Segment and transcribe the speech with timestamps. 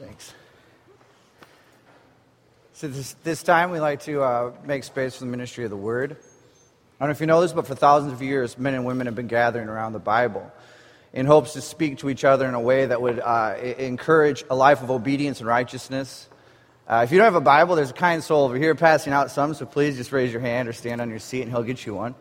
[0.00, 0.32] Thanks.
[2.72, 5.76] So this, this time we like to uh, make space for the ministry of the
[5.76, 6.12] Word.
[6.12, 9.08] I don't know if you know this, but for thousands of years, men and women
[9.08, 10.50] have been gathering around the Bible
[11.12, 14.54] in hopes to speak to each other in a way that would uh, encourage a
[14.54, 16.30] life of obedience and righteousness.
[16.88, 19.30] Uh, if you don't have a Bible, there's a kind soul over here passing out
[19.30, 21.84] some, so please just raise your hand or stand on your seat and he'll get
[21.84, 22.14] you one.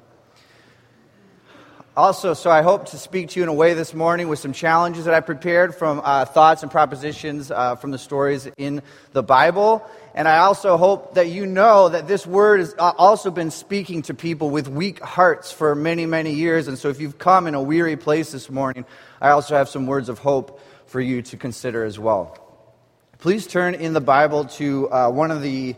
[2.00, 4.54] Also, so I hope to speak to you in a way this morning with some
[4.54, 8.82] challenges that I prepared from uh, thoughts and propositions uh, from the stories in
[9.12, 9.86] the Bible.
[10.16, 14.04] And I also hope that you know that this word has uh, also been speaking
[14.04, 16.70] to people with weak hearts for many, many years.
[16.70, 18.86] And so if you've come in a weary place this morning,
[19.20, 22.38] I also have some words of hope for you to consider as well.
[23.18, 25.76] Please turn in the Bible to uh, one of the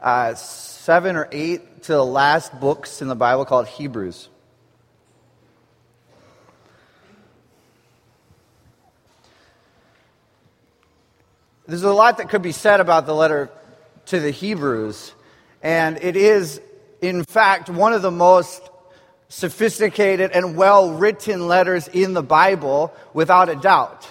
[0.00, 4.28] uh, seven or eight to the last books in the Bible called Hebrews.
[11.66, 13.50] There's a lot that could be said about the letter
[14.06, 15.14] to the Hebrews,
[15.62, 16.60] and it is,
[17.00, 18.68] in fact, one of the most
[19.28, 24.06] sophisticated and well written letters in the Bible, without a doubt.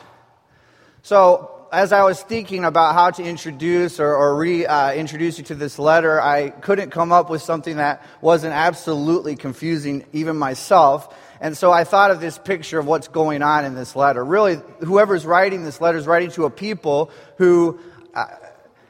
[1.03, 5.55] So, as I was thinking about how to introduce or, or reintroduce uh, you to
[5.55, 11.13] this letter, I couldn't come up with something that wasn't absolutely confusing, even myself.
[11.41, 14.23] And so I thought of this picture of what's going on in this letter.
[14.23, 17.79] Really, whoever's writing this letter is writing to a people who
[18.13, 18.25] uh,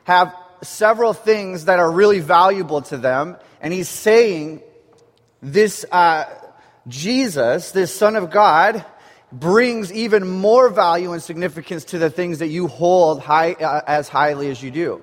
[0.04, 3.38] have several things that are really valuable to them.
[3.62, 4.62] And he's saying,
[5.42, 6.26] this uh,
[6.88, 8.86] Jesus, this Son of God,
[9.40, 14.08] brings even more value and significance to the things that you hold high, uh, as
[14.08, 15.02] highly as you do.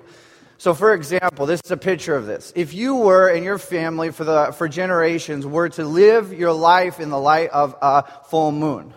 [0.57, 2.53] So, for example, this is a picture of this.
[2.55, 6.99] If you were and your family for, the, for generations were to live your life
[6.99, 8.93] in the light of a full moon,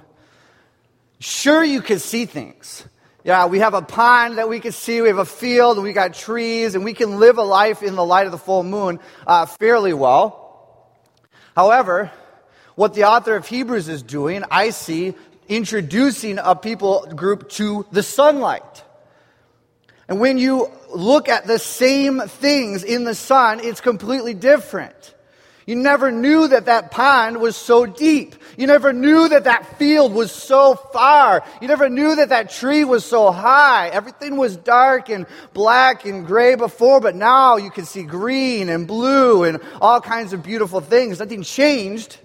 [1.21, 2.87] sure you could see things.
[3.25, 6.13] Yeah, we have a pond that we can see, we have a field, we got
[6.13, 9.47] trees, and we can live a life in the light of the full moon uh,
[9.47, 10.92] fairly well.
[11.57, 12.13] However,
[12.75, 15.14] what the author of Hebrews is doing, I see,
[15.49, 18.83] introducing a people group to the sunlight.
[20.09, 25.15] And when you look at the same things in the sun, it's completely different.
[25.67, 28.35] You never knew that that pond was so deep.
[28.59, 31.43] You never knew that that field was so far.
[31.63, 33.89] You never knew that that tree was so high.
[33.89, 38.87] Everything was dark and black and gray before, but now you can see green and
[38.87, 41.19] blue and all kinds of beautiful things.
[41.19, 42.19] Nothing changed.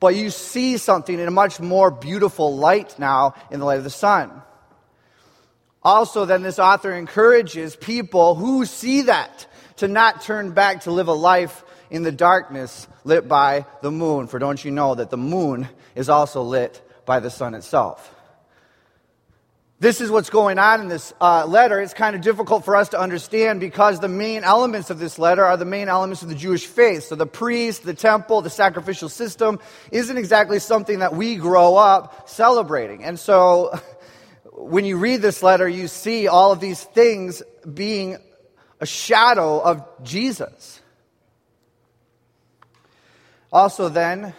[0.00, 3.84] But you see something in a much more beautiful light now in the light of
[3.84, 4.30] the sun.
[5.82, 11.08] Also, then, this author encourages people who see that to not turn back to live
[11.08, 14.26] a life in the darkness lit by the moon.
[14.26, 18.14] For don't you know that the moon is also lit by the sun itself?
[19.80, 21.80] This is what's going on in this uh, letter.
[21.80, 25.44] It's kind of difficult for us to understand because the main elements of this letter
[25.44, 27.04] are the main elements of the Jewish faith.
[27.04, 29.60] So the priest, the temple, the sacrificial system
[29.92, 33.04] isn't exactly something that we grow up celebrating.
[33.04, 33.78] And so
[34.52, 37.40] when you read this letter, you see all of these things
[37.72, 38.16] being
[38.80, 40.80] a shadow of Jesus.
[43.52, 44.34] Also, then,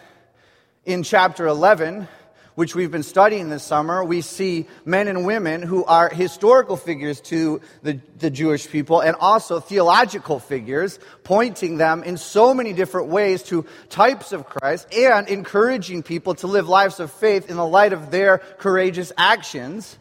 [0.83, 2.09] in chapter 11,
[2.59, 7.21] which we've been studying this summer, we see men and women who are historical figures
[7.21, 13.07] to the, the Jewish people and also theological figures, pointing them in so many different
[13.07, 17.65] ways to types of Christ and encouraging people to live lives of faith in the
[17.65, 19.97] light of their courageous actions.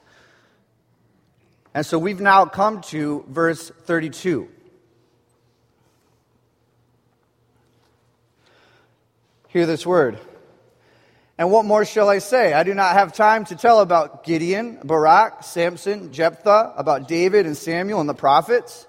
[1.74, 4.48] And so we've now come to verse 32.
[9.46, 10.18] Hear this word.
[11.38, 12.52] And what more shall I say?
[12.52, 17.56] I do not have time to tell about Gideon, Barak, Samson, Jephthah, about David and
[17.56, 18.88] Samuel and the prophets,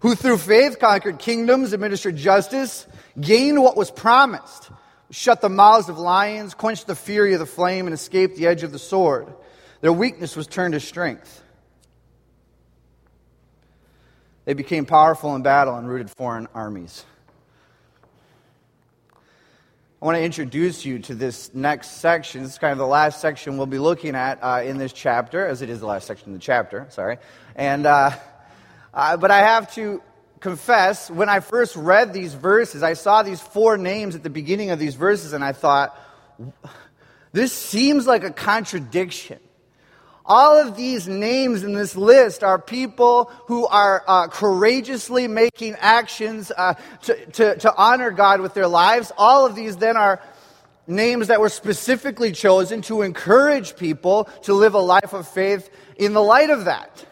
[0.00, 2.84] who through faith conquered kingdoms, administered justice,
[3.20, 4.70] gained what was promised,
[5.12, 8.64] shut the mouths of lions, quenched the fury of the flame, and escaped the edge
[8.64, 9.32] of the sword.
[9.80, 11.42] Their weakness was turned to strength.
[14.46, 17.04] They became powerful in battle and routed foreign armies.
[20.00, 22.44] I want to introduce you to this next section.
[22.44, 25.44] This is kind of the last section we'll be looking at uh, in this chapter,
[25.44, 27.18] as it is the last section of the chapter, sorry.
[27.56, 28.12] And, uh,
[28.94, 30.00] uh, but I have to
[30.38, 34.70] confess, when I first read these verses, I saw these four names at the beginning
[34.70, 35.98] of these verses, and I thought,
[37.32, 39.40] this seems like a contradiction.
[40.28, 46.52] All of these names in this list are people who are uh, courageously making actions
[46.54, 49.10] uh, to, to, to honor God with their lives.
[49.16, 50.20] All of these then are
[50.86, 56.12] names that were specifically chosen to encourage people to live a life of faith in
[56.12, 57.06] the light of that.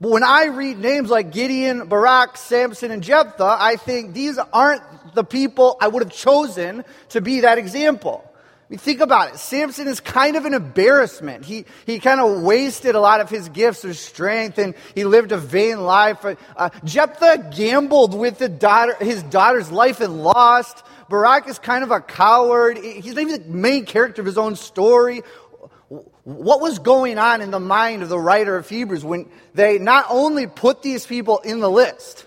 [0.00, 4.82] But when I read names like Gideon, Barak, Samson, and Jephthah, I think these aren't
[5.14, 8.30] the people I would have chosen to be that example.
[8.74, 9.38] Mean, think about it.
[9.38, 11.44] Samson is kind of an embarrassment.
[11.44, 15.30] He, he kind of wasted a lot of his gifts or strength and he lived
[15.30, 16.24] a vain life.
[16.56, 20.82] Uh, Jephthah gambled with daughter, his daughter's life and lost.
[21.08, 22.76] Barak is kind of a coward.
[22.76, 25.22] He's not even the main character of his own story.
[26.24, 30.06] What was going on in the mind of the writer of Hebrews when they not
[30.10, 32.26] only put these people in the list,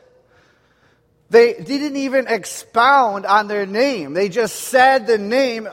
[1.30, 4.14] they didn't even expound on their name.
[4.14, 5.68] They just said the name,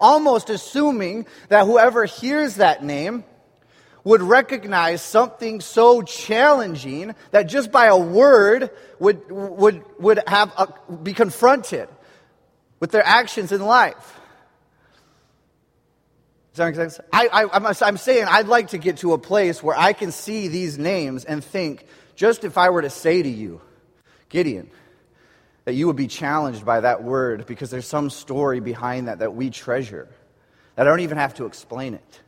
[0.00, 3.24] almost assuming that whoever hears that name
[4.04, 10.92] would recognize something so challenging that just by a word would, would, would have a,
[10.92, 11.88] be confronted
[12.80, 14.20] with their actions in life.
[16.52, 17.00] Does that make sense?
[17.12, 20.12] I, I, I'm, I'm saying I'd like to get to a place where I can
[20.12, 23.60] see these names and think, just if I were to say to you,
[24.28, 24.70] Gideon,
[25.64, 29.34] that you would be challenged by that word because there's some story behind that that
[29.34, 30.08] we treasure,
[30.76, 32.20] that I don't even have to explain it.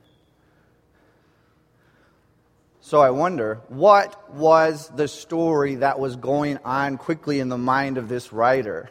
[2.80, 7.98] So I wonder, what was the story that was going on quickly in the mind
[7.98, 8.90] of this writer?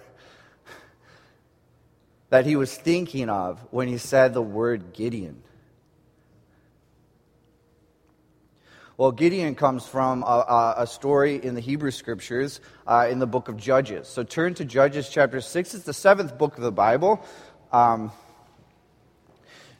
[2.29, 5.41] that he was thinking of when he said the word Gideon.
[8.97, 13.49] Well, Gideon comes from a, a story in the Hebrew Scriptures uh, in the book
[13.49, 14.07] of Judges.
[14.07, 15.73] So turn to Judges chapter 6.
[15.73, 17.21] It's the seventh book of the Bible.
[17.73, 18.13] Um,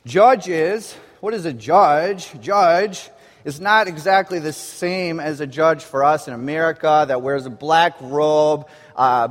[0.04, 2.30] judges, what is a judge?
[2.42, 3.08] Judge
[3.46, 7.50] is not exactly the same as a judge for us in America that wears a
[7.50, 9.28] black robe, uh,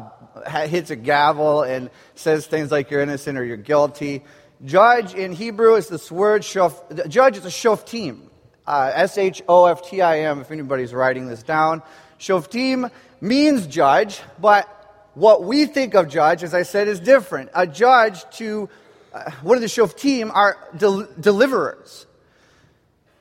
[0.66, 4.24] hits a gavel, and says things like you're innocent or you're guilty.
[4.66, 8.30] Judge in Hebrew is this word, shof, judge is a shoftim.
[8.68, 11.84] Uh, S H O F T I M, if anybody's writing this down.
[12.20, 12.90] Shoftim
[13.22, 14.68] means judge, but
[15.14, 17.50] what we think of judge, as I said, is different.
[17.54, 18.70] A judge to,
[19.14, 22.06] uh, one of the shoftim are del- deliverers.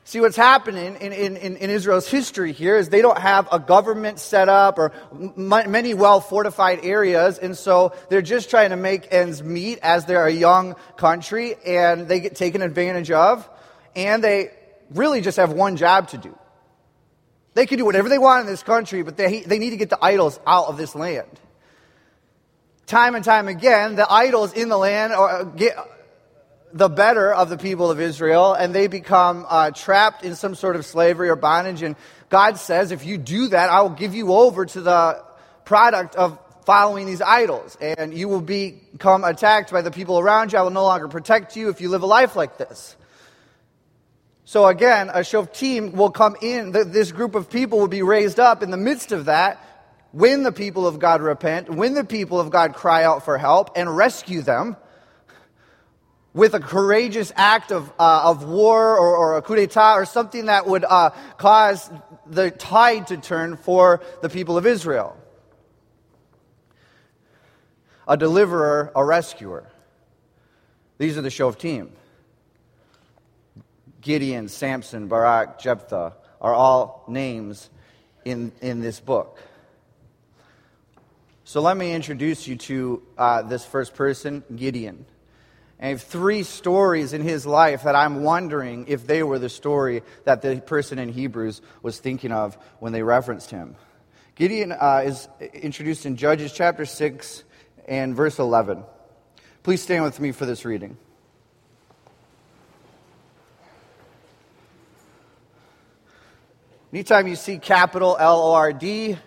[0.07, 4.19] See, what's happening in, in, in, Israel's history here is they don't have a government
[4.19, 9.11] set up or m- many well fortified areas, and so they're just trying to make
[9.11, 13.49] ends meet as they're a young country, and they get taken advantage of,
[13.95, 14.51] and they
[14.91, 16.37] really just have one job to do.
[17.53, 19.89] They can do whatever they want in this country, but they, they need to get
[19.89, 21.29] the idols out of this land.
[22.85, 25.75] Time and time again, the idols in the land uh, get
[26.73, 30.75] the better of the people of Israel, and they become uh, trapped in some sort
[30.75, 31.81] of slavery or bondage.
[31.81, 31.95] And
[32.29, 35.23] God says, if you do that, I will give you over to the
[35.63, 40.59] product of following these idols, and you will become attacked by the people around you.
[40.59, 42.97] I will no longer protect you if you live a life like this.
[44.47, 46.71] So again, a Shoftim will come in.
[46.71, 49.59] This group of people will be raised up in the midst of that
[50.11, 53.71] when the people of God repent, when the people of God cry out for help
[53.75, 54.77] and rescue them
[56.33, 60.45] with a courageous act of, uh, of war or, or, a coup d'etat or something
[60.45, 61.89] that would uh, cause
[62.27, 65.17] the tide to turn for the people of Israel.
[68.07, 69.67] A deliverer, a rescuer.
[70.97, 71.89] These are the Shoftim.
[74.05, 77.71] Gideon, Samson, Barak, Jephthah are all names
[78.23, 79.39] in, in this book.
[81.43, 85.07] So let me introduce you to uh, this first person, Gideon.
[85.79, 89.49] And I have three stories in his life that I'm wondering if they were the
[89.49, 93.75] story that the person in Hebrews was thinking of when they referenced him.
[94.35, 97.43] Gideon uh, is introduced in Judges chapter 6
[97.87, 98.83] and verse 11.
[99.63, 100.95] Please stand with me for this reading.
[106.95, 109.17] Anytime you see capital L O R D,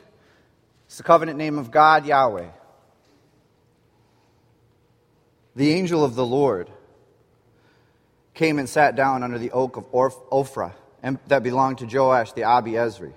[0.87, 2.49] it's the covenant name of God, Yahweh
[5.55, 6.71] the angel of the Lord
[8.33, 10.73] came and sat down under the oak of Ophrah
[11.27, 13.13] that belonged to Joash the Abiezri,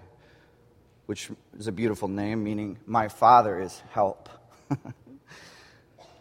[1.06, 4.28] which is a beautiful name, meaning my father is help.
[4.72, 4.76] I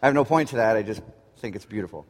[0.03, 1.01] have no point to that, I just
[1.39, 2.05] think it's beautiful.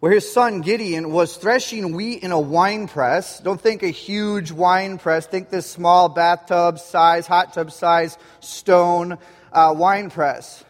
[0.00, 3.38] Where his son Gideon was threshing wheat in a wine press.
[3.38, 5.26] Don't think a huge wine press.
[5.26, 9.18] Think this small bathtub size, hot tub size stone
[9.52, 10.64] uh, wine press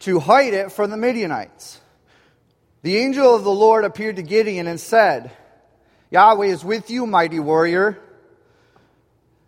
[0.00, 1.78] to hide it from the Midianites.
[2.82, 5.30] The angel of the Lord appeared to Gideon and said,
[6.10, 7.98] Yahweh is with you, mighty warrior.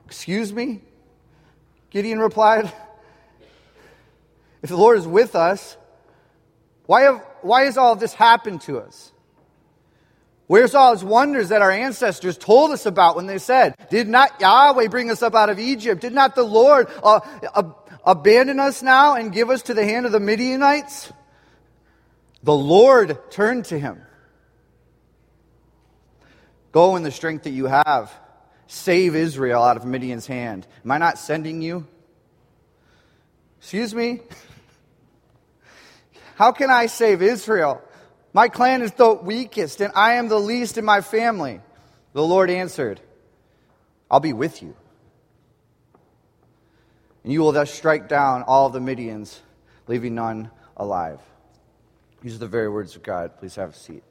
[0.05, 0.83] Excuse me?
[1.89, 2.71] Gideon replied,
[4.61, 5.79] If the Lord is with us,
[6.85, 9.12] Why, have, why has all this happened to us?
[10.53, 14.39] Where's all his wonders that our ancestors told us about when they said, Did not
[14.39, 16.03] Yahweh bring us up out of Egypt?
[16.03, 17.21] Did not the Lord uh,
[17.55, 17.73] uh,
[18.05, 21.11] abandon us now and give us to the hand of the Midianites?
[22.43, 24.03] The Lord turned to him.
[26.71, 28.13] Go in the strength that you have.
[28.67, 30.67] Save Israel out of Midian's hand.
[30.85, 31.87] Am I not sending you?
[33.59, 34.21] Excuse me?
[36.35, 37.83] How can I save Israel?
[38.33, 41.61] My clan is the weakest, and I am the least in my family.
[42.15, 43.01] The Lord answered,
[44.11, 44.75] I'll be with you.
[47.25, 49.39] And you will thus strike down all the Midians,
[49.87, 51.21] leaving none alive.
[52.23, 53.37] These are the very words of God.
[53.39, 54.03] Please have a seat.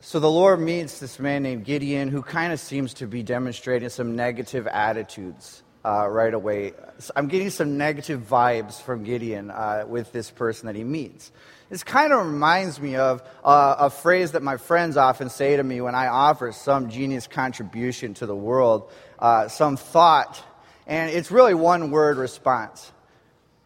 [0.00, 3.90] So the Lord meets this man named Gideon who kind of seems to be demonstrating
[3.90, 6.72] some negative attitudes uh, right away.
[6.98, 11.30] So I'm getting some negative vibes from Gideon uh, with this person that he meets.
[11.70, 15.62] This kind of reminds me of uh, a phrase that my friends often say to
[15.62, 20.42] me when I offer some genius contribution to the world, uh, some thought,
[20.86, 22.90] and it's really one word response.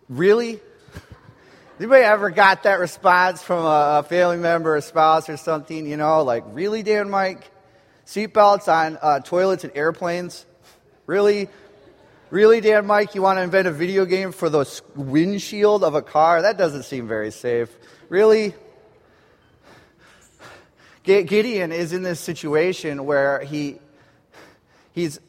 [0.08, 0.60] Really?
[1.78, 5.86] Anybody ever got that response from a, family member, a spouse, or something?
[5.86, 7.50] You know, like, really, Dan Mike?
[8.06, 10.44] Seatbelts on uh, toilets and airplanes?
[11.06, 11.48] Really?
[12.32, 14.64] Really, Dan Mike, you want to invent a video game for the
[14.96, 16.40] windshield of a car?
[16.40, 17.68] That doesn't seem very safe.
[18.08, 18.54] Really?
[21.02, 23.80] Gideon is in this situation where he,
[24.92, 25.20] he's,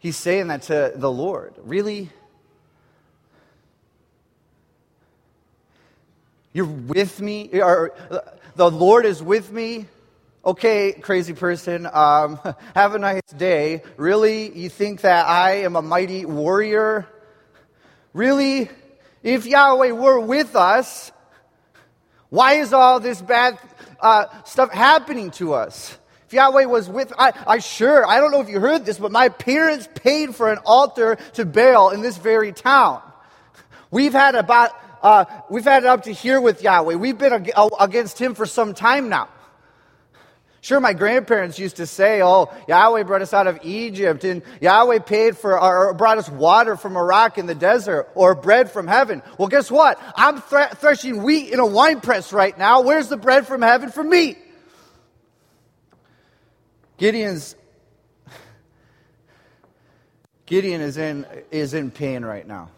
[0.00, 1.54] he's saying that to the Lord.
[1.62, 2.10] Really?
[6.52, 7.48] You're with me?
[7.62, 7.94] Or
[8.56, 9.86] the Lord is with me?
[10.42, 12.40] Okay, crazy person, um,
[12.74, 13.82] have a nice day.
[13.98, 14.50] Really?
[14.58, 17.06] You think that I am a mighty warrior?
[18.14, 18.70] Really?
[19.22, 21.12] If Yahweh were with us,
[22.30, 23.58] why is all this bad
[24.00, 25.98] uh, stuff happening to us?
[26.26, 29.12] If Yahweh was with, I, I sure, I don't know if you heard this, but
[29.12, 33.02] my parents paid for an altar to Baal in this very town.
[33.90, 34.70] We've had about
[35.02, 36.94] uh, we've had it up to here with Yahweh.
[36.94, 37.46] We've been
[37.78, 39.28] against him for some time now.
[40.62, 44.98] Sure, my grandparents used to say, oh, Yahweh brought us out of Egypt, and Yahweh
[44.98, 48.86] paid for, or brought us water from a rock in the desert, or bread from
[48.86, 49.22] heaven.
[49.38, 49.98] Well, guess what?
[50.16, 52.82] I'm threshing wheat in a wine press right now.
[52.82, 54.36] Where's the bread from heaven for me?
[56.98, 57.56] Gideon's,
[60.44, 62.68] Gideon is in, is in pain right now.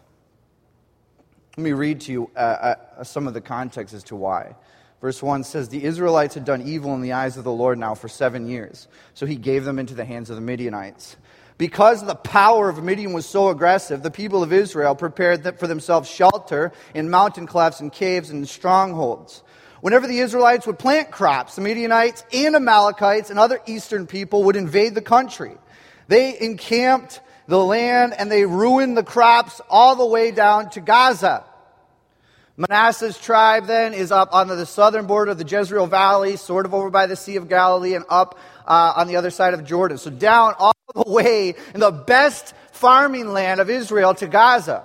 [1.57, 4.55] Let me read to you uh, uh, some of the context as to why.
[5.03, 7.93] Verse 1 says, The Israelites had done evil in the eyes of the Lord now
[7.93, 11.17] for seven years, so he gave them into the hands of the Midianites.
[11.57, 16.09] Because the power of Midian was so aggressive, the people of Israel prepared for themselves
[16.09, 19.43] shelter in mountain clefts and caves and strongholds.
[19.81, 24.55] Whenever the Israelites would plant crops, the Midianites and Amalekites and other eastern people would
[24.55, 25.57] invade the country.
[26.07, 31.43] They encamped the land and they ruined the crops all the way down to Gaza.
[32.55, 36.73] Manasseh's tribe then is up on the southern border of the Jezreel Valley, sort of
[36.73, 39.97] over by the Sea of Galilee, and up uh, on the other side of Jordan.
[39.97, 44.83] So down all the way in the best farming land of Israel to Gaza.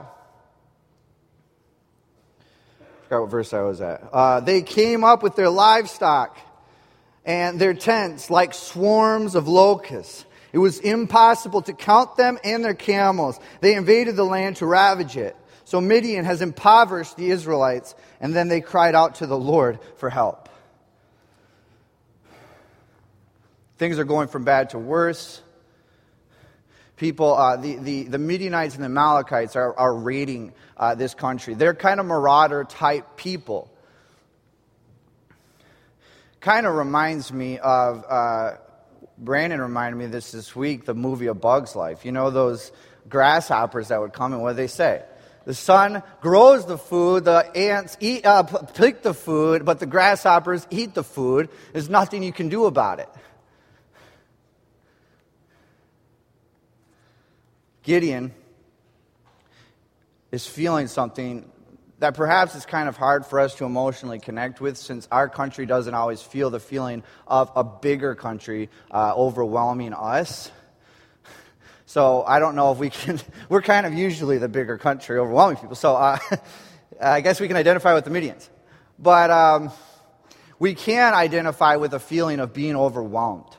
[2.80, 4.08] I forgot what verse I was at.
[4.12, 6.38] Uh, they came up with their livestock
[7.26, 10.24] and their tents like swarms of locusts.
[10.52, 13.38] It was impossible to count them and their camels.
[13.60, 15.36] They invaded the land to ravage it.
[15.68, 20.08] So Midian has impoverished the Israelites, and then they cried out to the Lord for
[20.08, 20.48] help.
[23.76, 25.42] Things are going from bad to worse.
[26.96, 31.52] People, uh, the, the, the Midianites and the Amalekites are, are raiding uh, this country.
[31.52, 33.70] They're kind of marauder type people.
[36.40, 38.52] Kind of reminds me of uh,
[39.18, 42.06] Brandon reminded me of this this week, the movie A Bug's Life.
[42.06, 42.72] You know those
[43.06, 45.02] grasshoppers that would come and what do they say?
[45.48, 50.66] The sun grows the food, the ants eat, uh, pick the food, but the grasshoppers
[50.68, 51.48] eat the food.
[51.72, 53.08] There's nothing you can do about it.
[57.82, 58.34] Gideon
[60.30, 61.50] is feeling something
[61.98, 65.64] that perhaps is kind of hard for us to emotionally connect with since our country
[65.64, 70.50] doesn't always feel the feeling of a bigger country uh, overwhelming us.
[71.88, 73.18] So I don't know if we can,
[73.48, 75.74] we're kind of usually the bigger country overwhelming people.
[75.74, 76.18] So uh,
[77.00, 78.46] I guess we can identify with the Midians.
[78.98, 79.70] But um,
[80.58, 83.56] we can identify with a feeling of being overwhelmed.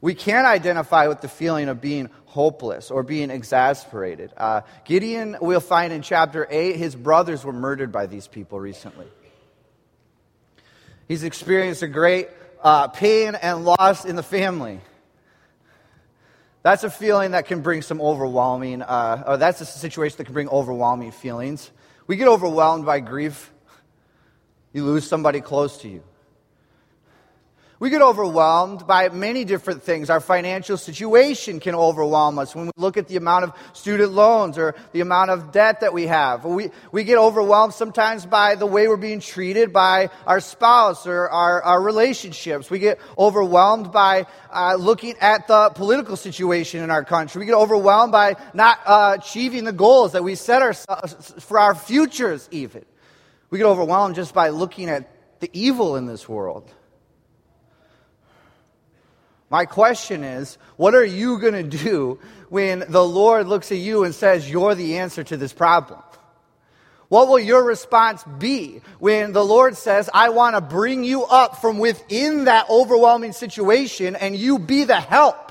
[0.00, 4.32] We can identify with the feeling of being hopeless or being exasperated.
[4.36, 9.06] Uh, Gideon, we'll find in chapter 8, his brothers were murdered by these people recently.
[11.06, 12.30] He's experienced a great
[12.64, 14.80] uh, pain and loss in the family.
[16.62, 20.34] That's a feeling that can bring some overwhelming, uh, or that's a situation that can
[20.34, 21.70] bring overwhelming feelings.
[22.06, 23.52] We get overwhelmed by grief.
[24.72, 26.02] You lose somebody close to you.
[27.80, 30.10] We get overwhelmed by many different things.
[30.10, 34.58] Our financial situation can overwhelm us when we look at the amount of student loans
[34.58, 36.44] or the amount of debt that we have.
[36.44, 41.28] We, we get overwhelmed sometimes by the way we're being treated by our spouse or
[41.28, 42.68] our, our relationships.
[42.68, 47.38] We get overwhelmed by uh, looking at the political situation in our country.
[47.38, 51.76] We get overwhelmed by not uh, achieving the goals that we set ourselves for our
[51.76, 52.84] futures, even.
[53.50, 55.08] We get overwhelmed just by looking at
[55.38, 56.68] the evil in this world.
[59.50, 62.18] My question is, what are you going to do
[62.50, 66.00] when the Lord looks at you and says, You're the answer to this problem?
[67.08, 71.62] What will your response be when the Lord says, I want to bring you up
[71.62, 75.47] from within that overwhelming situation and you be the help?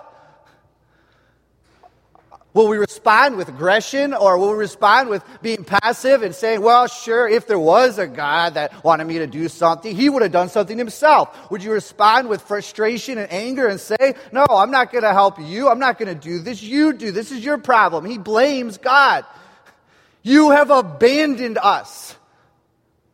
[2.58, 6.88] Will we respond with aggression or will we respond with being passive and saying, well,
[6.88, 10.32] sure, if there was a God that wanted me to do something, he would have
[10.32, 11.52] done something himself?
[11.52, 15.40] Would you respond with frustration and anger and say, no, I'm not going to help
[15.40, 15.70] you.
[15.70, 16.64] I'm not going to do this.
[16.64, 17.12] You do.
[17.12, 18.06] This is your problem.
[18.06, 19.24] He blames God.
[20.24, 22.16] You have abandoned us.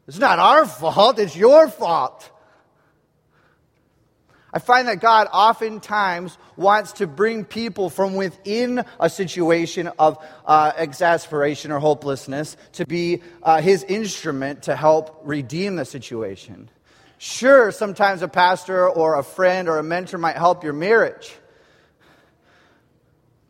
[0.07, 1.19] It's not our fault.
[1.19, 2.31] It's your fault.
[4.53, 10.73] I find that God oftentimes wants to bring people from within a situation of uh,
[10.77, 16.69] exasperation or hopelessness to be uh, his instrument to help redeem the situation.
[17.17, 21.33] Sure, sometimes a pastor or a friend or a mentor might help your marriage.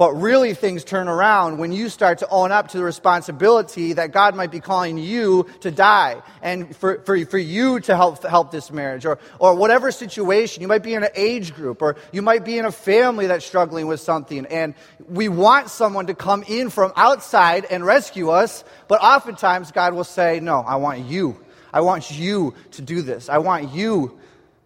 [0.03, 4.12] But really, things turn around when you start to own up to the responsibility that
[4.12, 8.51] God might be calling you to die and for, for, for you to help, help
[8.51, 10.62] this marriage or, or whatever situation.
[10.62, 13.45] You might be in an age group or you might be in a family that's
[13.45, 14.45] struggling with something.
[14.47, 14.75] And
[15.08, 20.04] we want someone to come in from outside and rescue us, but oftentimes God will
[20.04, 21.39] say, No, I want you.
[21.71, 23.30] I want you to do this.
[23.30, 24.19] I want you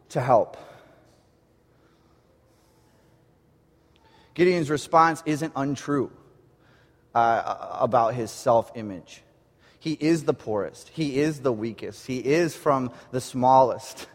[0.10, 0.58] to help.
[4.38, 6.12] Gideon's response isn't untrue
[7.16, 9.24] uh, about his self image.
[9.80, 14.08] He is the poorest, he is the weakest, he is from the smallest.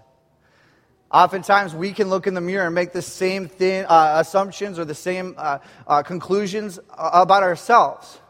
[1.10, 4.94] Oftentimes, we can look in the mirror and make the same uh, assumptions or the
[4.94, 5.58] same uh,
[5.88, 8.20] uh conclusions about ourselves.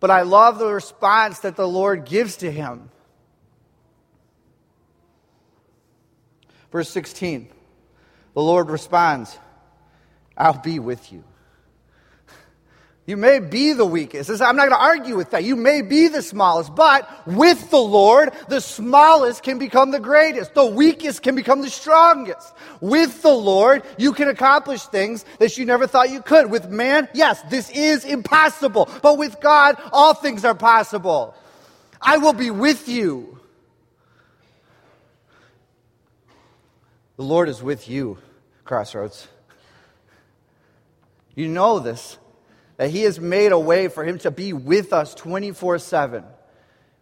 [0.00, 2.88] But I love the response that the Lord gives to him.
[6.72, 7.50] Verse 16
[8.32, 9.38] the Lord responds,
[10.36, 11.24] I'll be with you.
[13.06, 14.30] You may be the weakest.
[14.30, 15.44] I'm not going to argue with that.
[15.44, 20.54] You may be the smallest, but with the Lord, the smallest can become the greatest.
[20.54, 22.54] The weakest can become the strongest.
[22.80, 26.50] With the Lord, you can accomplish things that you never thought you could.
[26.50, 28.88] With man, yes, this is impossible.
[29.02, 31.34] But with God, all things are possible.
[32.00, 33.38] I will be with you.
[37.16, 38.16] The Lord is with you,
[38.64, 39.28] Crossroads.
[41.34, 42.18] You know this,
[42.76, 46.24] that He has made a way for Him to be with us 24 7.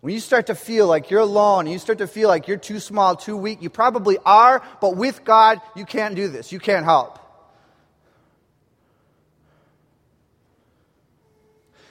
[0.01, 2.81] When you start to feel like you're alone, you start to feel like you're too
[2.81, 6.51] small, too weak, you probably are, but with God, you can't do this.
[6.51, 7.21] You can't help.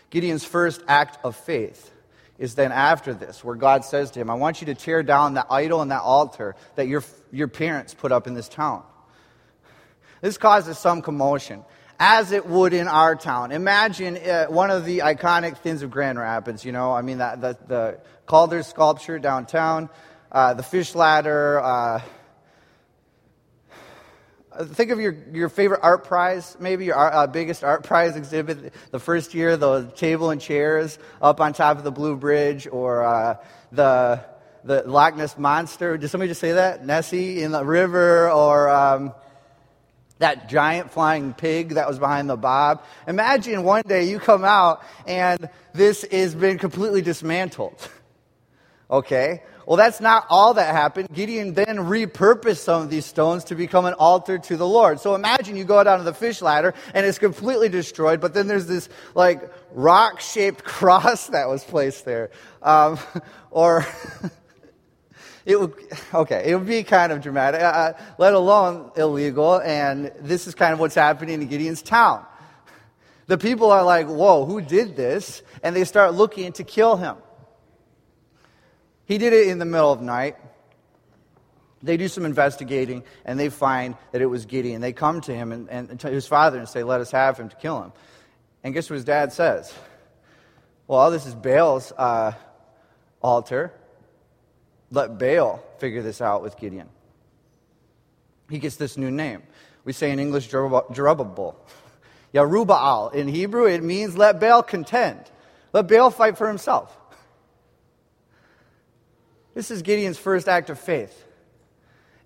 [0.10, 1.90] Gideon's first act of faith
[2.38, 5.36] is then after this, where God says to him, I want you to tear down
[5.36, 8.84] that idol and that altar that your, your parents put up in this town.
[10.20, 11.64] This causes some commotion
[12.04, 13.52] as it would in our town.
[13.52, 17.38] Imagine uh, one of the iconic things of Grand Rapids, you know, I mean, the,
[17.40, 19.88] the, the Calder sculpture downtown,
[20.32, 21.60] uh, the fish ladder.
[21.60, 22.02] Uh,
[24.64, 29.56] think of your, your favorite ArtPrize, maybe your uh, biggest ArtPrize exhibit the first year,
[29.56, 33.36] the table and chairs up on top of the Blue Bridge, or uh,
[33.72, 34.26] the,
[34.64, 35.98] the Loch Ness Monster.
[35.98, 36.84] Did somebody just say that?
[36.84, 38.70] Nessie in the river, or.
[38.70, 39.14] Um,
[40.22, 42.84] that giant flying pig that was behind the bob.
[43.08, 47.90] Imagine one day you come out and this has been completely dismantled.
[48.92, 49.42] okay?
[49.66, 51.10] Well, that's not all that happened.
[51.14, 55.00] Gideon then repurposed some of these stones to become an altar to the Lord.
[55.00, 58.48] So imagine you go down to the fish ladder and it's completely destroyed, but then
[58.48, 62.32] there's this like rock shaped cross that was placed there.
[62.62, 63.00] Um,
[63.52, 63.86] or
[65.46, 65.74] it would
[66.14, 70.74] okay it would be kind of dramatic uh, let alone illegal and this is kind
[70.74, 72.26] of what's happening in gideon's town
[73.32, 75.42] The people are like, whoa, who did this?
[75.64, 77.16] And they start looking to kill him.
[79.06, 80.36] He did it in the middle of night.
[81.82, 84.82] They do some investigating and they find that it was Gideon.
[84.82, 87.48] They come to him and, and to his father and say, Let us have him
[87.48, 87.94] to kill him.
[88.66, 89.74] And guess what his dad says?
[90.86, 92.34] Well, this is Baal's uh,
[93.22, 93.72] altar.
[94.92, 96.90] Let Baal figure this out with Gideon.
[98.50, 99.42] He gets this new name.
[99.86, 101.56] We say in English, Jerubbaal.
[102.34, 103.14] Yarubaal.
[103.14, 105.20] In Hebrew, it means let Baal contend.
[105.74, 106.96] Let Baal fight for himself.
[109.54, 111.26] This is Gideon's first act of faith.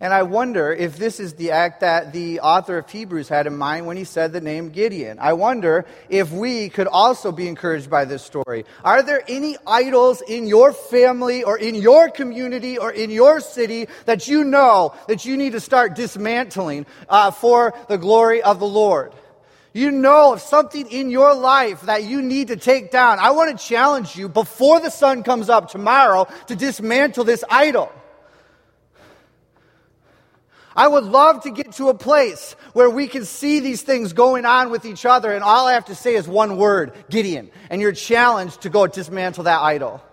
[0.05, 3.57] And I wonder if this is the act that the author of Hebrews had in
[3.57, 5.17] mind when he said the name Gideon.
[5.19, 8.65] I wonder if we could also be encouraged by this story.
[8.83, 13.87] Are there any idols in your family or in your community or in your city
[14.05, 18.67] that you know that you need to start dismantling uh, for the glory of the
[18.67, 19.11] Lord?
[19.73, 23.17] You know of something in your life that you need to take down.
[23.17, 27.91] I want to challenge you before the sun comes up tomorrow to dismantle this idol.
[30.75, 34.45] I would love to get to a place where we can see these things going
[34.45, 37.49] on with each other, and all I have to say is one word Gideon.
[37.69, 40.03] And you're challenged to go dismantle that idol.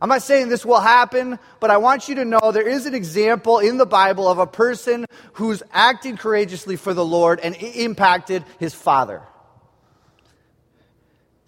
[0.00, 2.94] I'm not saying this will happen, but I want you to know there is an
[2.94, 5.04] example in the Bible of a person
[5.34, 9.22] who's acting courageously for the Lord and impacted his father.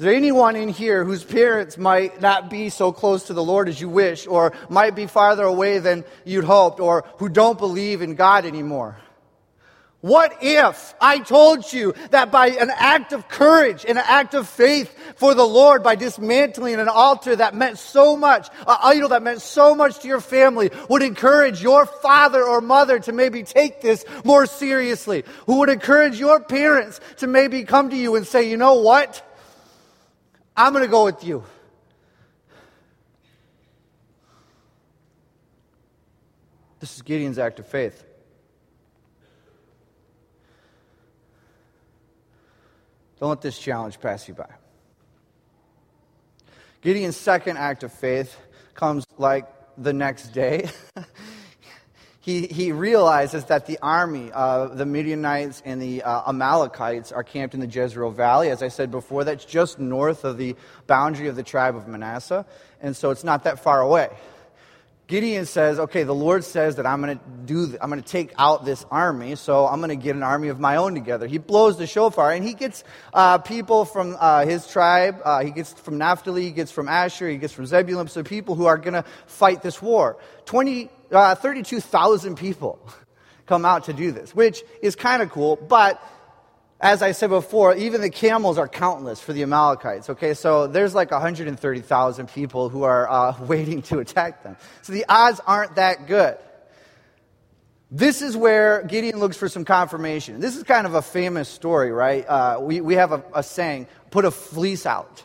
[0.03, 3.69] Is there anyone in here whose parents might not be so close to the Lord
[3.69, 8.03] as you wish, or might be farther away than you'd hoped, or who don't believe
[8.03, 8.97] in God anymore?
[10.01, 14.49] What if I told you that by an act of courage and an act of
[14.49, 19.23] faith for the Lord, by dismantling an altar that meant so much, an idol that
[19.23, 23.81] meant so much to your family, would encourage your father or mother to maybe take
[23.81, 25.23] this more seriously?
[25.47, 29.29] Who would encourage your parents to maybe come to you and say, you know what?
[30.57, 31.45] I'm going to go with you.
[36.81, 38.05] This is Gideon's act of faith.
[43.21, 44.49] Don't let this challenge pass you by.
[46.81, 48.37] Gideon's second act of faith
[48.75, 49.47] comes like
[49.79, 50.69] the next day.
[52.23, 57.53] he, he realizes that the army of the Midianites and the uh, Amalekites are camped
[57.53, 58.49] in the Jezreel Valley.
[58.49, 60.55] As I said before, that's just north of the
[60.87, 62.47] boundary of the tribe of Manasseh,
[62.81, 64.09] and so it's not that far away.
[65.09, 67.77] Gideon says, "Okay, the Lord says that I'm going to do.
[67.81, 70.61] I'm going to take out this army, so I'm going to get an army of
[70.61, 74.67] my own together." He blows the shofar, and he gets uh, people from uh, his
[74.69, 75.21] tribe.
[75.25, 78.07] Uh, he gets from Naphtali, he gets from Asher, he gets from Zebulun.
[78.07, 80.19] So people who are going to fight this war.
[80.47, 82.79] Twenty uh, 32,000 people
[83.47, 85.57] come out to do this, which is kind of cool.
[85.57, 86.03] But
[86.83, 90.11] as I said before, even the camels are countless for the Amalekites.
[90.11, 94.57] Okay, so there's like 130,000 people who are uh, waiting to attack them.
[94.83, 96.39] So the odds aren't that good.
[97.95, 100.41] This is where Gideon looks for some confirmation.
[100.41, 102.27] This is kind of a famous story, right?
[102.27, 105.23] Uh, we, we have a, a saying put a fleece out.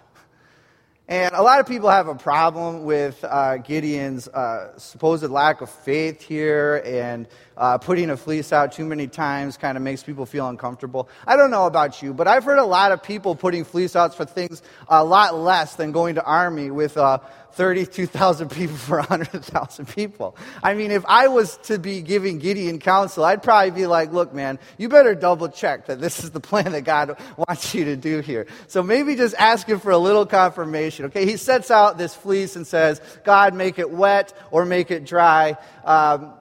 [1.10, 5.70] And a lot of people have a problem with uh, Gideon's uh, supposed lack of
[5.70, 10.26] faith here, and uh, putting a fleece out too many times kind of makes people
[10.26, 11.10] feel uncomfortable.
[11.26, 14.16] I don't know about you, but I've heard a lot of people putting fleece outs
[14.16, 17.20] for things a lot less than going to army with uh,
[17.58, 20.38] 32,000 people for 100,000 people.
[20.62, 24.34] I mean, if I was to be giving Gideon counsel, I'd probably be like, look,
[24.34, 27.96] man, you better double check that this is the plan that God wants you to
[27.96, 28.46] do here.
[28.68, 31.06] So maybe just ask him for a little confirmation.
[31.06, 35.06] Okay, he sets out this fleece and says, God, make it wet or make it
[35.06, 35.58] dry.
[35.84, 36.34] Um,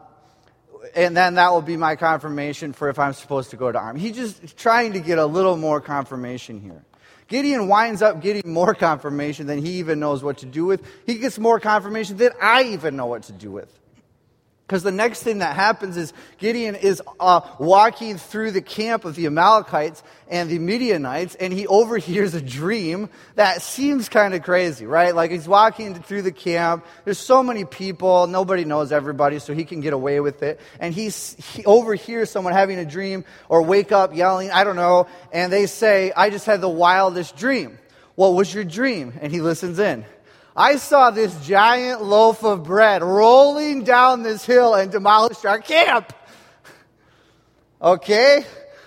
[0.94, 4.00] and then that will be my confirmation for if I'm supposed to go to army.
[4.00, 6.84] He's just trying to get a little more confirmation here.
[7.28, 10.82] Gideon winds up getting more confirmation than he even knows what to do with.
[11.06, 13.72] He gets more confirmation than I even know what to do with.
[14.66, 19.14] Because the next thing that happens is Gideon is uh, walking through the camp of
[19.14, 24.84] the Amalekites and the Midianites, and he overhears a dream that seems kind of crazy,
[24.84, 25.14] right?
[25.14, 26.84] Like he's walking through the camp.
[27.04, 28.26] There's so many people.
[28.26, 30.58] Nobody knows everybody, so he can get away with it.
[30.80, 35.06] And he's, he overhears someone having a dream or wake up yelling, I don't know.
[35.32, 37.78] And they say, I just had the wildest dream.
[38.16, 39.12] What was your dream?
[39.20, 40.04] And he listens in.
[40.56, 46.14] I saw this giant loaf of bread rolling down this hill and demolished our camp.
[47.82, 48.46] Okay?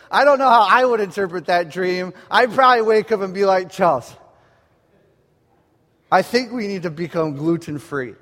[0.10, 2.13] I don't know how I would interpret that dream.
[2.32, 4.12] I'd probably wake up and be like, Charles,
[6.12, 8.15] I think we need to become gluten free.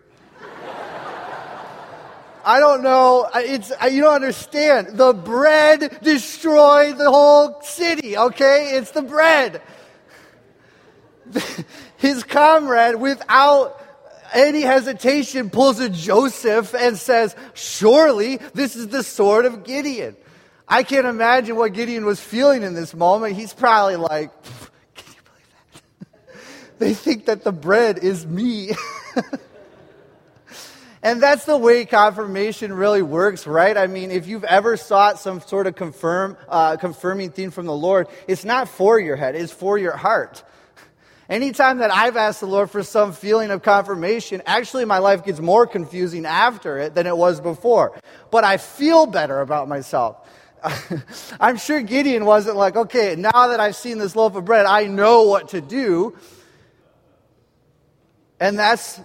[2.43, 3.29] I don't know.
[3.35, 4.97] It's, you don't understand.
[4.97, 8.71] The bread destroyed the whole city, okay?
[8.71, 9.61] It's the bread.
[11.97, 13.81] His comrade, without
[14.33, 20.15] any hesitation, pulls a Joseph and says, Surely this is the sword of Gideon.
[20.67, 23.35] I can't imagine what Gideon was feeling in this moment.
[23.35, 24.31] He's probably like,
[24.95, 25.49] Can you believe
[26.29, 26.79] that?
[26.79, 28.71] they think that the bread is me.
[31.03, 33.77] And that's the way confirmation really works, right?
[33.77, 37.73] I mean, if you've ever sought some sort of confirm, uh, confirming thing from the
[37.73, 40.43] Lord, it's not for your head, it's for your heart.
[41.29, 45.39] Anytime that I've asked the Lord for some feeling of confirmation, actually my life gets
[45.39, 47.99] more confusing after it than it was before.
[48.31, 50.25] But I feel better about myself.
[51.39, 54.85] I'm sure Gideon wasn't like, okay, now that I've seen this loaf of bread, I
[54.85, 56.15] know what to do.
[58.39, 58.99] And that's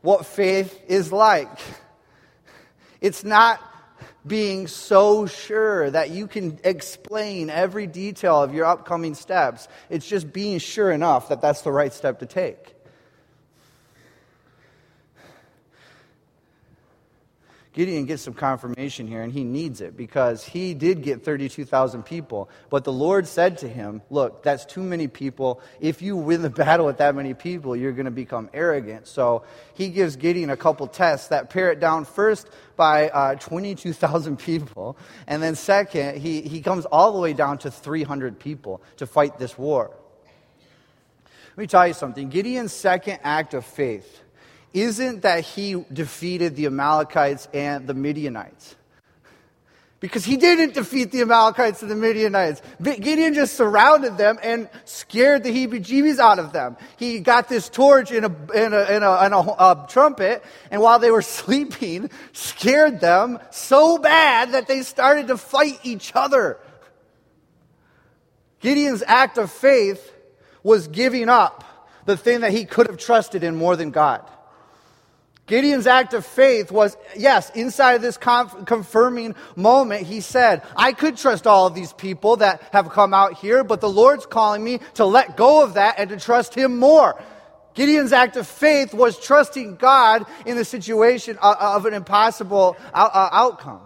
[0.00, 1.50] what faith is like.
[3.00, 3.60] It's not
[4.26, 9.68] being so sure that you can explain every detail of your upcoming steps.
[9.90, 12.74] It's just being sure enough that that's the right step to take.
[17.72, 22.50] Gideon gets some confirmation here, and he needs it because he did get 32,000 people.
[22.68, 25.62] But the Lord said to him, Look, that's too many people.
[25.80, 29.06] If you win the battle with that many people, you're going to become arrogant.
[29.06, 34.36] So he gives Gideon a couple tests that pare it down first by uh, 22,000
[34.38, 34.98] people.
[35.26, 39.38] And then, second, he, he comes all the way down to 300 people to fight
[39.38, 39.96] this war.
[41.52, 44.21] Let me tell you something Gideon's second act of faith
[44.74, 48.76] isn't that he defeated the Amalekites and the Midianites.
[50.00, 52.60] Because he didn't defeat the Amalekites and the Midianites.
[52.82, 56.76] Gideon just surrounded them and scared the heebie jeebies out of them.
[56.96, 60.82] He got this torch in a, in, a, in, a, in a, a trumpet, and
[60.82, 66.58] while they were sleeping, scared them so bad that they started to fight each other.
[68.58, 70.12] Gideon's act of faith
[70.64, 71.64] was giving up
[72.06, 74.28] the thing that he could have trusted in more than God.
[75.46, 80.92] Gideon's act of faith was, yes, inside of this conf- confirming moment, he said, I
[80.92, 84.62] could trust all of these people that have come out here, but the Lord's calling
[84.62, 87.20] me to let go of that and to trust Him more.
[87.74, 93.80] Gideon's act of faith was trusting God in the situation of an impossible uh, outcome.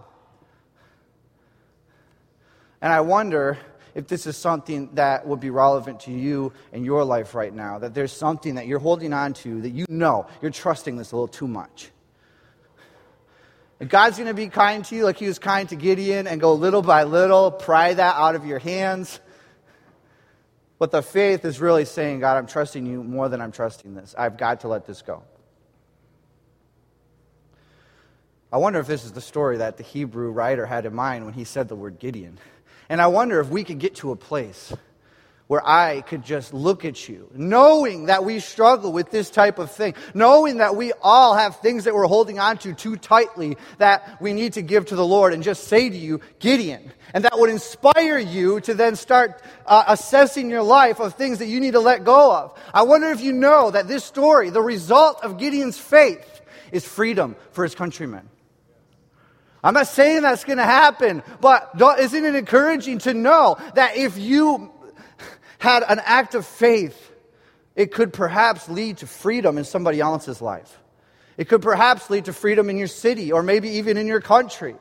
[2.82, 3.58] And I wonder
[3.96, 7.78] if this is something that would be relevant to you in your life right now,
[7.78, 11.16] that there's something that you're holding on to that you know you're trusting this a
[11.16, 11.90] little too much.
[13.80, 16.42] And God's going to be kind to you like he was kind to Gideon and
[16.42, 19.18] go little by little, pry that out of your hands.
[20.78, 24.14] But the faith is really saying, God, I'm trusting you more than I'm trusting this.
[24.16, 25.22] I've got to let this go.
[28.52, 31.32] I wonder if this is the story that the Hebrew writer had in mind when
[31.32, 32.38] he said the word Gideon.
[32.88, 34.72] And I wonder if we could get to a place
[35.49, 39.70] where I could just look at you, knowing that we struggle with this type of
[39.70, 44.20] thing, knowing that we all have things that we're holding on to too tightly that
[44.20, 46.92] we need to give to the Lord, and just say to you, Gideon.
[47.14, 51.46] And that would inspire you to then start uh, assessing your life of things that
[51.46, 52.59] you need to let go of.
[52.75, 56.40] I wonder if you know that this story, the result of Gideon's faith,
[56.72, 58.29] is freedom for his countrymen.
[59.66, 64.16] I'm not saying that's going to happen, but isn't it encouraging to know that if
[64.16, 64.70] you
[65.59, 67.11] had an act of faith,
[67.74, 70.79] it could perhaps lead to freedom in somebody else's life?
[71.37, 74.76] It could perhaps lead to freedom in your city or maybe even in your country.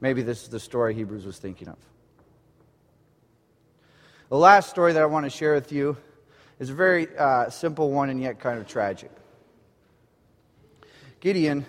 [0.00, 1.76] Maybe this is the story Hebrews was thinking of.
[4.30, 5.98] The last story that I want to share with you
[6.58, 9.10] is a very uh, simple one and yet kind of tragic.
[11.22, 11.64] Gideon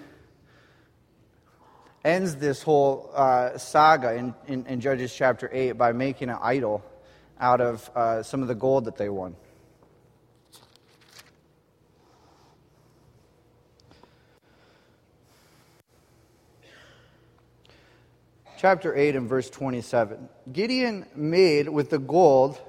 [2.04, 6.84] ends this whole uh, saga in, in, in, Judges chapter 8 by making an idol
[7.40, 9.36] out of uh, some of the gold that they won.
[18.58, 20.30] Chapter 8 and verse 27.
[20.52, 22.60] Gideon made with the gold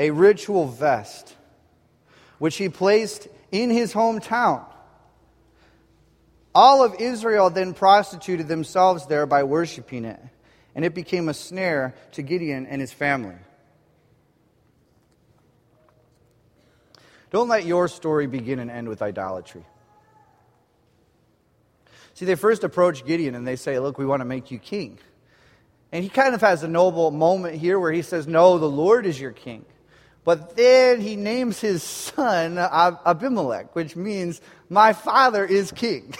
[0.00, 1.36] a ritual vest,
[2.40, 4.64] which he placed in his hometown
[6.54, 10.20] all of Israel then prostituted themselves there by worshiping it,
[10.74, 13.36] and it became a snare to Gideon and his family.
[17.30, 19.64] Don't let your story begin and end with idolatry.
[22.14, 24.98] See, they first approach Gideon and they say, Look, we want to make you king.
[25.90, 29.06] And he kind of has a noble moment here where he says, No, the Lord
[29.06, 29.64] is your king.
[30.24, 36.14] But then he names his son Abimelech, which means my father is king.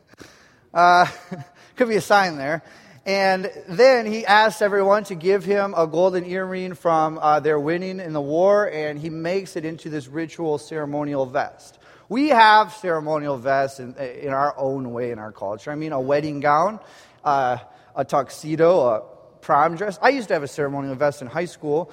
[0.74, 1.06] uh,
[1.76, 2.62] could be a sign there.
[3.04, 7.98] And then he asks everyone to give him a golden earring from uh, their winning
[7.98, 11.80] in the war, and he makes it into this ritual ceremonial vest.
[12.08, 15.72] We have ceremonial vests in, in our own way in our culture.
[15.72, 16.78] I mean, a wedding gown,
[17.24, 17.56] uh,
[17.96, 19.02] a tuxedo, a
[19.40, 19.98] prom dress.
[20.00, 21.90] I used to have a ceremonial vest in high school.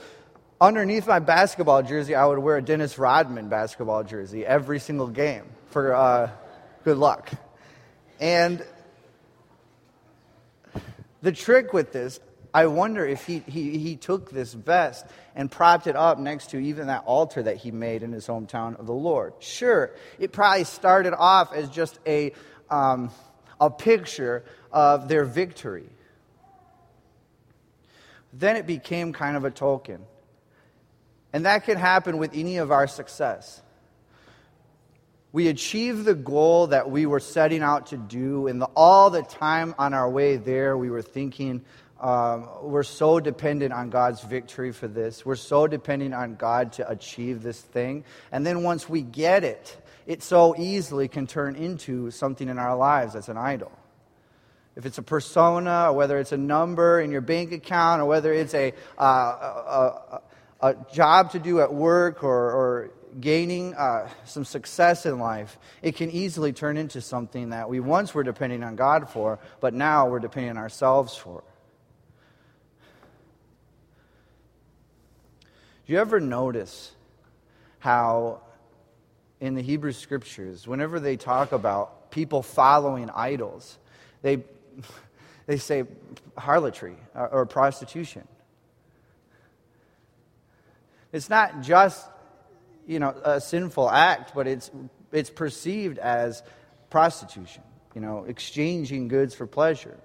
[0.61, 5.45] Underneath my basketball jersey, I would wear a Dennis Rodman basketball jersey every single game
[5.67, 6.31] for uh,
[6.83, 7.31] good luck.
[8.19, 8.65] And
[11.21, 12.19] the trick with this,
[12.53, 16.57] I wonder if he, he, he took this vest and propped it up next to
[16.57, 19.35] even that altar that he made in his hometown of the Lord.
[19.39, 22.33] Sure, it probably started off as just a,
[22.69, 23.11] um,
[23.61, 24.43] a picture
[24.73, 25.87] of their victory.
[28.33, 30.01] Then it became kind of a token.
[31.31, 33.61] And that can happen with any of our success
[35.31, 39.21] we achieved the goal that we were setting out to do, and the, all the
[39.21, 41.63] time on our way there, we were thinking,
[41.99, 45.25] um, we're so dependent on God's victory for this.
[45.25, 48.05] We're so dependent on God to achieve this thing.
[48.31, 52.75] And then once we get it, it so easily can turn into something in our
[52.75, 53.71] lives that's an idol.
[54.75, 58.33] If it's a persona, or whether it's a number in your bank account, or whether
[58.33, 60.21] it's a, uh, a, a,
[60.61, 65.95] a job to do at work, or, or gaining uh, some success in life, it
[65.95, 70.07] can easily turn into something that we once were depending on God for, but now
[70.07, 71.43] we're depending on ourselves for.
[75.85, 76.91] Do you ever notice
[77.79, 78.41] how
[79.39, 83.77] in the Hebrew scriptures, whenever they talk about people following idols,
[84.21, 84.43] they,
[85.47, 85.85] they say
[86.37, 88.27] harlotry or, or prostitution?
[91.11, 92.05] It's not just
[92.89, 94.71] you know, a sinful act, but it's,
[95.11, 96.41] it's perceived as
[96.89, 97.61] prostitution,
[97.93, 99.95] you know, exchanging goods for pleasure.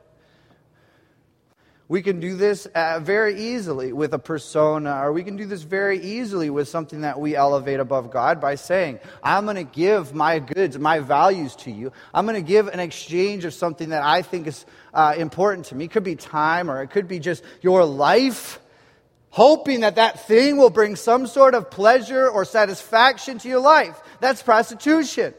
[1.88, 5.62] We can do this uh, very easily with a persona, or we can do this
[5.62, 10.14] very easily with something that we elevate above God by saying, I'm going to give
[10.14, 11.93] my goods, my values to you.
[12.12, 15.75] I'm going to give an exchange of something that I think is uh, important to
[15.75, 15.87] me.
[15.87, 18.61] It could be time, or it could be just your life
[19.35, 24.01] hoping that that thing will bring some sort of pleasure or satisfaction to your life.
[24.20, 25.35] That's prostitution.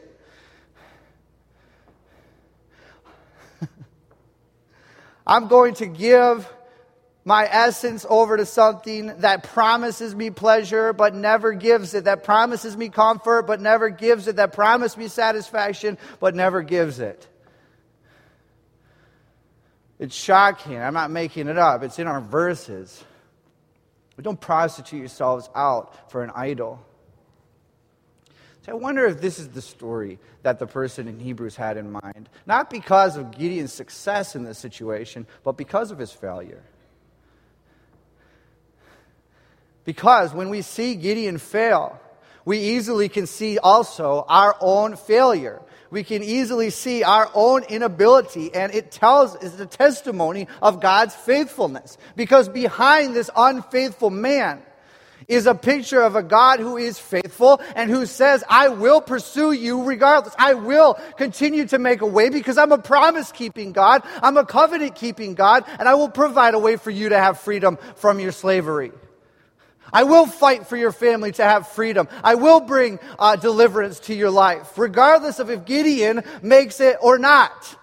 [5.26, 6.46] I'm going to give
[7.24, 12.76] my essence over to something that promises me pleasure but never gives it, that promises
[12.76, 17.26] me comfort but never gives it, that promises me satisfaction but never gives it.
[19.98, 20.76] It's shocking.
[20.76, 23.02] I'm not making it up, it's in our verses.
[24.16, 26.80] But don't prostitute yourselves out for an idol.
[28.64, 31.92] So I wonder if this is the story that the person in Hebrews had in
[31.92, 32.28] mind.
[32.46, 36.62] Not because of Gideon's success in this situation, but because of his failure.
[39.84, 42.00] Because when we see Gideon fail,
[42.44, 45.62] we easily can see also our own failure
[45.96, 51.14] we can easily see our own inability, and it tells, is a testimony of God's
[51.14, 51.96] faithfulness.
[52.14, 54.60] Because behind this unfaithful man
[55.26, 59.52] is a picture of a God who is faithful and who says, I will pursue
[59.52, 60.34] you regardless.
[60.38, 64.02] I will continue to make a way because I'm a promise keeping God.
[64.22, 67.40] I'm a covenant keeping God, and I will provide a way for you to have
[67.40, 68.92] freedom from your slavery.
[69.96, 72.06] I will fight for your family to have freedom.
[72.22, 77.16] I will bring uh, deliverance to your life, regardless of if Gideon makes it or
[77.16, 77.78] not.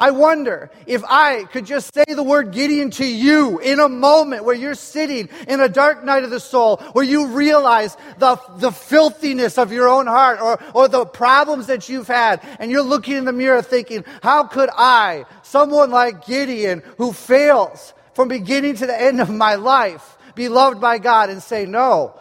[0.00, 4.44] I wonder if I could just say the word Gideon to you in a moment
[4.44, 8.72] where you're sitting in a dark night of the soul, where you realize the, the
[8.72, 13.16] filthiness of your own heart or, or the problems that you've had, and you're looking
[13.16, 18.86] in the mirror thinking, how could I, someone like Gideon who fails from beginning to
[18.86, 22.18] the end of my life, be loved by God and say no.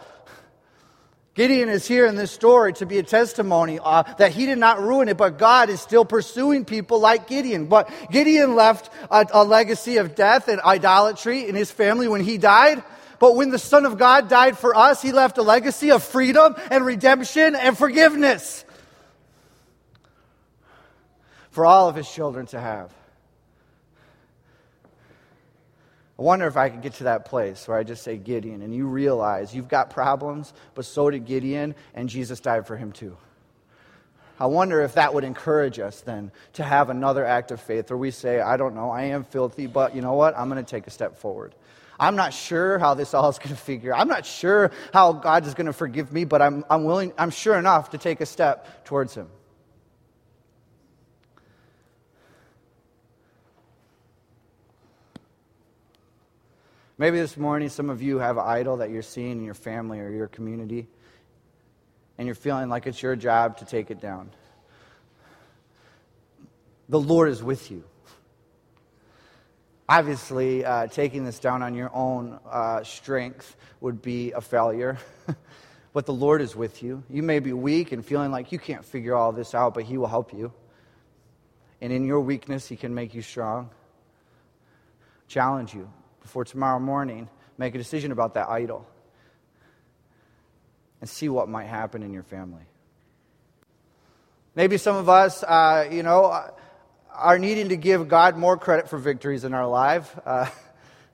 [1.35, 4.81] Gideon is here in this story to be a testimony uh, that he did not
[4.81, 7.67] ruin it, but God is still pursuing people like Gideon.
[7.67, 12.39] But Gideon left a, a legacy of death and idolatry in his family when he
[12.39, 12.83] died.
[13.19, 16.55] But when the Son of God died for us, he left a legacy of freedom
[16.71, 18.65] and redemption and forgiveness
[21.51, 22.96] for all of his children to have.
[26.19, 28.73] I wonder if I could get to that place where I just say Gideon and
[28.73, 33.15] you realize you've got problems, but so did Gideon, and Jesus died for him too.
[34.39, 37.97] I wonder if that would encourage us then to have another act of faith where
[37.97, 40.37] we say, I don't know, I am filthy, but you know what?
[40.37, 41.53] I'm going to take a step forward.
[41.99, 43.95] I'm not sure how this all is going to figure.
[43.95, 47.31] I'm not sure how God is going to forgive me, but I'm, I'm willing, I'm
[47.31, 49.27] sure enough to take a step towards Him.
[56.99, 59.99] Maybe this morning some of you have an idol that you're seeing in your family
[59.99, 60.87] or your community,
[62.17, 64.31] and you're feeling like it's your job to take it down.
[66.89, 67.83] The Lord is with you.
[69.87, 74.97] Obviously, uh, taking this down on your own uh, strength would be a failure.
[75.93, 77.03] but the Lord is with you.
[77.11, 79.99] You may be weak and feeling like you can't figure all this out, but He
[79.99, 80.51] will help you.
[81.79, 83.69] And in your weakness, He can make you strong.
[85.27, 85.91] Challenge you
[86.27, 88.85] before tomorrow morning, make a decision about that idol
[90.99, 92.63] and see what might happen in your family.
[94.53, 96.51] Maybe some of us, uh, you know,
[97.13, 100.19] are needing to give God more credit for victories in our life.
[100.25, 100.49] Uh,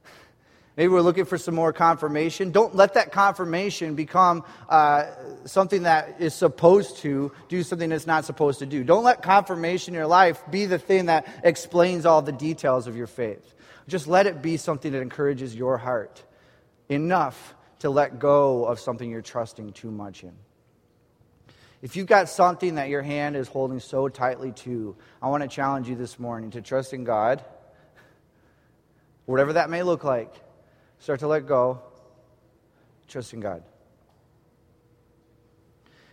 [0.78, 2.49] maybe we're looking for some more confirmation.
[2.49, 5.11] Don't let that confirmation become uh,
[5.45, 8.84] something that is supposed to do something that's not supposed to do.
[8.84, 12.97] Don't let confirmation in your life be the thing that explains all the details of
[12.97, 13.53] your faith.
[13.88, 16.23] Just let it be something that encourages your heart
[16.89, 20.34] enough to let go of something you're trusting too much in.
[21.81, 25.49] If you've got something that your hand is holding so tightly to, I want to
[25.49, 27.43] challenge you this morning to trust in God,
[29.25, 30.34] whatever that may look like.
[30.99, 31.81] Start to let go,
[33.09, 33.63] trust in God.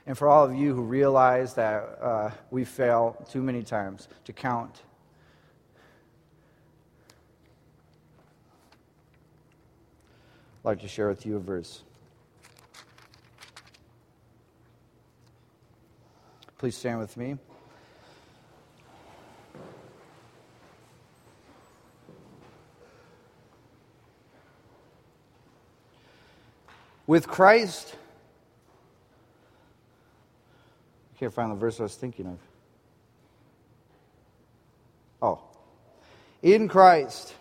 [0.06, 4.32] And for all of you who realize that uh, we fail too many times, to
[4.32, 4.82] count
[10.62, 11.82] I'd like to share with you a verse.
[16.58, 17.38] Please stand with me.
[27.06, 27.96] With Christ,
[31.14, 32.38] I can't find the verse I was thinking of.
[35.22, 35.40] Oh.
[36.42, 37.34] In Christ,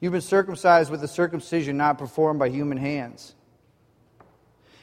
[0.00, 3.34] You've been circumcised with a circumcision not performed by human hands.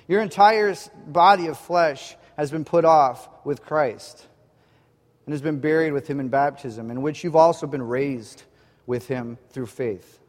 [0.08, 0.76] Your entire
[1.08, 4.28] body of flesh has been put off with Christ
[5.26, 8.44] and has been buried with him in baptism, in which you've also been raised
[8.86, 10.20] with him through faith.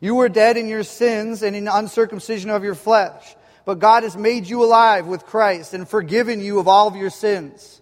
[0.00, 4.16] You were dead in your sins and in uncircumcision of your flesh, but God has
[4.16, 7.79] made you alive with Christ and forgiven you of all of your sins.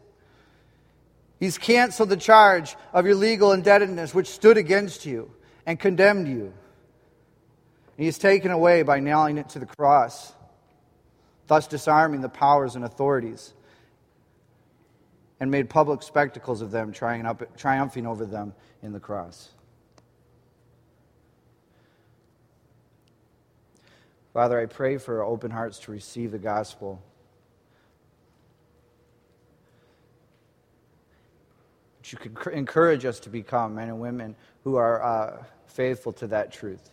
[1.39, 5.31] He's canceled the charge of your legal indebtedness which stood against you
[5.67, 6.53] and condemned you.
[7.97, 10.33] And he's taken away by nailing it to the cross,
[11.47, 13.55] thus disarming the powers and authorities,
[15.41, 19.51] and made public spectacles of them, triumphing over them in the cross.
[24.33, 27.03] Father, I pray for open hearts to receive the gospel.
[32.13, 36.53] You could encourage us to become men and women who are uh, faithful to that
[36.53, 36.91] truth.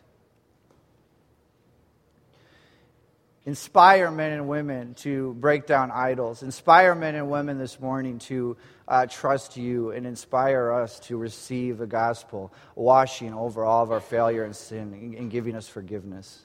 [3.46, 6.42] Inspire men and women to break down idols.
[6.42, 8.58] Inspire men and women this morning to
[8.88, 14.00] uh, trust you and inspire us to receive the gospel, washing over all of our
[14.00, 16.42] failure and sin and giving us forgiveness.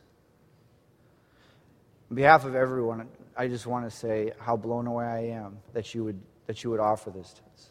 [2.10, 5.94] On behalf of everyone, I just want to say how blown away I am that
[5.94, 7.69] you would, that you would offer this to us.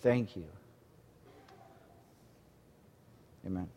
[0.00, 0.46] Thank you.
[3.46, 3.68] Amen.